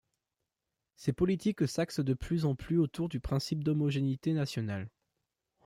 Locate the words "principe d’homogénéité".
3.19-4.33